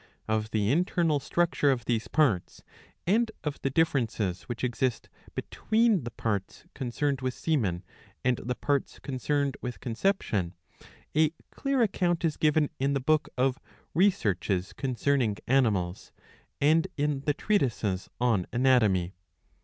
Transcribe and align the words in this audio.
Of'.the 0.27 0.71
internal 0.71 1.19
structure 1.19 1.69
of 1.69 1.85
these 1.85 2.07
parts, 2.07 2.63
and 3.05 3.29
of 3.43 3.61
the 3.61 3.69
differences 3.69 4.49
which 4.49 4.63
exist 4.63 5.09
between 5.35 6.05
the 6.05 6.09
parts 6.09 6.65
concerned 6.73 7.21
with 7.21 7.35
semen 7.35 7.83
and 8.25 8.37
the 8.37 8.55
parts 8.55 8.97
concerned 8.97 9.57
with 9.61 9.79
* 9.79 9.79
conception, 9.79 10.55
a 11.15 11.29
clear 11.51 11.83
account 11.83 12.25
is 12.25 12.35
given 12.35 12.71
in 12.79 12.93
the 12.95 12.99
book 12.99 13.29
of 13.37 13.59
Researches 13.93 14.73
concerning 14.73 15.37
Animals 15.45 16.11
and 16.59 16.87
in 16.97 17.19
the 17.27 17.33
treatises 17.35 18.09
on 18.19 18.47
Anatomy. 18.51 19.13